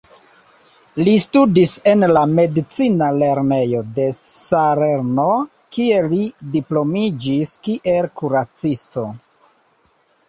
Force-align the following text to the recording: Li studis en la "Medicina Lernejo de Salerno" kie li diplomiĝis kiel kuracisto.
Li 1.07 1.11
studis 1.23 1.73
en 1.91 2.05
la 2.17 2.23
"Medicina 2.39 3.09
Lernejo 3.17 3.83
de 3.99 4.07
Salerno" 4.21 5.29
kie 5.77 6.01
li 6.15 6.23
diplomiĝis 6.57 7.55
kiel 7.69 8.13
kuracisto. 8.23 9.09